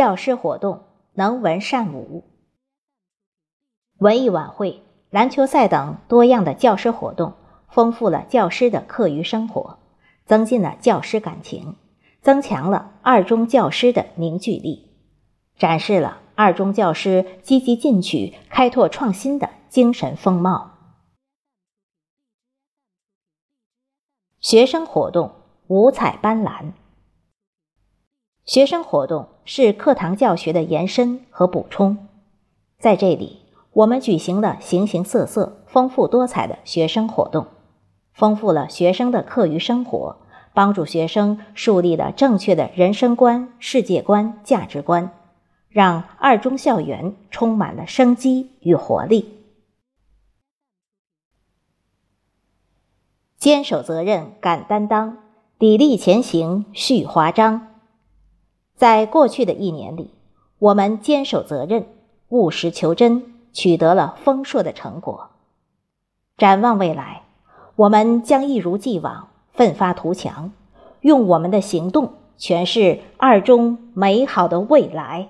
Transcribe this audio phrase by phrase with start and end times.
[0.00, 2.24] 教师活动能文善武。
[3.98, 7.34] 文艺晚会、篮球赛等多样的教师活动，
[7.68, 9.78] 丰富了教师的课余生活，
[10.24, 11.76] 增进了教师感情，
[12.22, 14.90] 增强了二中教师的凝聚力，
[15.58, 20.78] 展示了二中教师积极进取、开拓创新的精神风貌。
[24.40, 25.32] 学生活动
[25.66, 26.72] 五彩斑斓。
[28.46, 32.06] 学生活动是课堂教学的延伸和补充，
[32.78, 33.40] 在这里，
[33.72, 37.48] 我们举行了形形色色、丰富多彩的学生活动，
[38.12, 40.18] 丰富了学生的课余生活，
[40.54, 45.10] 帮助学生树立了正确的人生观、世界观、价值观，
[45.68, 49.40] 让二中校园充满了生机与活力。
[53.36, 55.18] 坚守责任，敢担当，
[55.58, 57.69] 砥砺前行，续华章。
[58.80, 60.08] 在过去的一年里，
[60.58, 61.84] 我们坚守责任，
[62.30, 65.28] 务实求真，取得了丰硕的成果。
[66.38, 67.24] 展望未来，
[67.76, 70.50] 我们将一如既往奋发图强，
[71.02, 75.28] 用我们的行动诠释二中美好的未来。